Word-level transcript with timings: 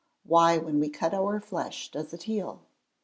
_Why 0.27 0.57
when 0.57 0.79
we 0.79 0.89
cut 0.89 1.13
our 1.13 1.39
flesh 1.39 1.91
does 1.91 2.11
it 2.11 2.23
heal? 2.23 2.63